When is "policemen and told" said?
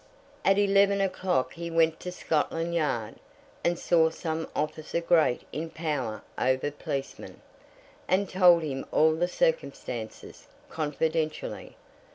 6.71-8.63